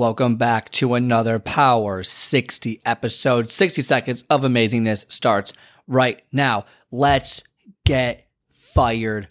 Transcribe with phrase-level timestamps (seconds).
[0.00, 3.50] Welcome back to another Power 60 episode.
[3.50, 5.52] 60 seconds of amazingness starts
[5.86, 6.64] right now.
[6.90, 7.42] Let's
[7.84, 9.28] get fired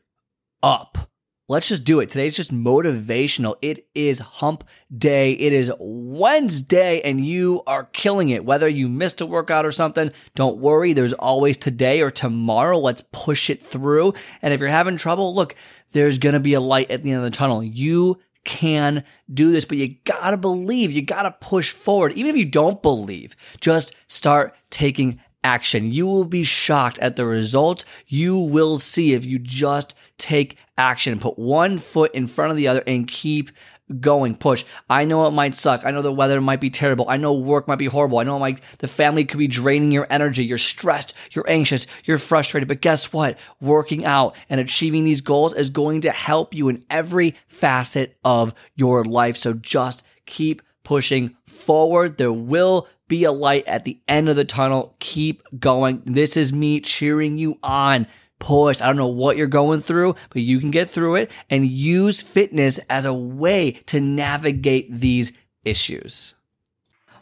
[0.62, 1.10] up.
[1.48, 2.10] Let's just do it.
[2.10, 3.56] Today's just motivational.
[3.64, 4.64] It is hump
[4.96, 5.32] day.
[5.32, 8.46] It is Wednesday and you are killing it.
[8.46, 10.94] Whether you missed a workout or something, don't worry.
[10.94, 12.78] There's always today or tomorrow.
[12.78, 14.14] Let's push it through.
[14.44, 15.56] And if you're having trouble, look,
[15.94, 17.64] there's going to be a light at the end of the tunnel.
[17.64, 22.14] You can do this, but you gotta believe, you gotta push forward.
[22.14, 25.94] Even if you don't believe, just start taking action.
[25.94, 31.20] You will be shocked at the result you will see if you just take action.
[31.20, 33.52] Put one foot in front of the other and keep
[34.00, 34.66] going, push.
[34.90, 35.86] I know it might suck.
[35.86, 37.10] I know the weather might be terrible.
[37.10, 38.20] I know work might be horrible.
[38.20, 40.44] I know like the family could be draining your energy.
[40.44, 42.68] You're stressed, you're anxious, you're frustrated.
[42.68, 43.38] But guess what?
[43.60, 48.54] Working out and achieving these goals is going to help you in every facet of
[48.76, 49.38] your life.
[49.38, 52.18] So just keep pushing forward.
[52.18, 54.96] There will be a light at the end of the tunnel.
[55.00, 56.04] Keep going.
[56.06, 58.08] This is me cheering you on
[58.40, 58.82] push.
[58.82, 62.22] I don't know what you're going through, but you can get through it and use
[62.22, 65.32] fitness as a way to navigate these
[65.64, 66.36] issues.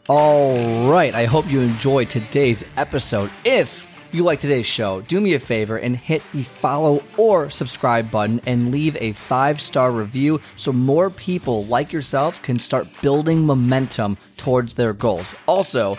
[0.08, 1.14] All right.
[1.14, 3.30] I hope you enjoyed today's episode.
[3.44, 8.10] If you like today's show, do me a favor and hit the follow or subscribe
[8.10, 13.44] button and leave a five star review so more people like yourself can start building
[13.44, 15.34] momentum towards their goals.
[15.46, 15.98] Also,